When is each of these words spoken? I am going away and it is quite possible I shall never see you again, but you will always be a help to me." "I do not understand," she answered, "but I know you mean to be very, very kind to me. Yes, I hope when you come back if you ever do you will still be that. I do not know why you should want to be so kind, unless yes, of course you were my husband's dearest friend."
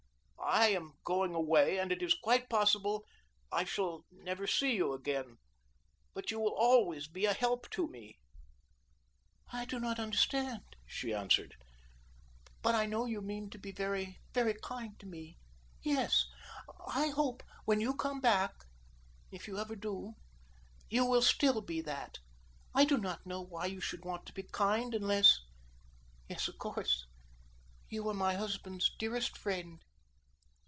I 0.43 0.67
am 0.73 0.91
going 1.05 1.33
away 1.33 1.79
and 1.79 1.93
it 1.93 2.01
is 2.01 2.13
quite 2.13 2.49
possible 2.49 3.05
I 3.53 3.63
shall 3.63 4.05
never 4.11 4.45
see 4.45 4.75
you 4.75 4.91
again, 4.91 5.37
but 6.13 6.29
you 6.29 6.41
will 6.41 6.53
always 6.53 7.07
be 7.07 7.23
a 7.25 7.31
help 7.31 7.69
to 7.69 7.87
me." 7.87 8.19
"I 9.53 9.63
do 9.63 9.79
not 9.79 9.97
understand," 9.97 10.75
she 10.85 11.13
answered, 11.13 11.55
"but 12.61 12.75
I 12.75 12.85
know 12.85 13.05
you 13.05 13.21
mean 13.21 13.49
to 13.51 13.57
be 13.57 13.71
very, 13.71 14.19
very 14.33 14.53
kind 14.61 14.99
to 14.99 15.05
me. 15.05 15.37
Yes, 15.83 16.25
I 16.85 17.07
hope 17.09 17.43
when 17.63 17.79
you 17.79 17.95
come 17.95 18.19
back 18.19 18.51
if 19.31 19.47
you 19.47 19.57
ever 19.57 19.75
do 19.77 20.15
you 20.89 21.05
will 21.05 21.21
still 21.21 21.61
be 21.61 21.79
that. 21.79 22.17
I 22.75 22.83
do 22.83 22.97
not 22.97 23.25
know 23.25 23.41
why 23.41 23.67
you 23.67 23.79
should 23.79 24.03
want 24.03 24.25
to 24.25 24.33
be 24.33 24.41
so 24.43 24.49
kind, 24.49 24.93
unless 24.93 25.39
yes, 26.27 26.49
of 26.49 26.57
course 26.57 27.05
you 27.89 28.03
were 28.03 28.13
my 28.13 28.33
husband's 28.33 28.91
dearest 28.99 29.37
friend." 29.37 29.81